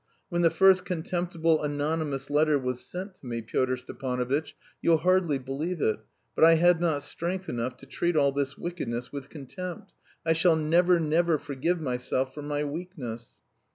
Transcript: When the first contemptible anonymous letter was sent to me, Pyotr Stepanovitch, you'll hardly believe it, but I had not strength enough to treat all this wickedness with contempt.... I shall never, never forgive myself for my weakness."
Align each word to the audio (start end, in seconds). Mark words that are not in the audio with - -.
When 0.29 0.41
the 0.41 0.49
first 0.49 0.83
contemptible 0.83 1.61
anonymous 1.61 2.31
letter 2.31 2.57
was 2.57 2.83
sent 2.83 3.13
to 3.17 3.25
me, 3.27 3.43
Pyotr 3.43 3.77
Stepanovitch, 3.77 4.55
you'll 4.81 4.97
hardly 4.97 5.37
believe 5.37 5.79
it, 5.79 5.99
but 6.33 6.43
I 6.43 6.55
had 6.55 6.81
not 6.81 7.03
strength 7.03 7.47
enough 7.47 7.77
to 7.77 7.85
treat 7.85 8.15
all 8.17 8.31
this 8.31 8.57
wickedness 8.57 9.11
with 9.11 9.29
contempt.... 9.29 9.93
I 10.25 10.33
shall 10.33 10.55
never, 10.55 10.99
never 10.99 11.37
forgive 11.37 11.79
myself 11.79 12.33
for 12.33 12.41
my 12.41 12.63
weakness." 12.63 13.35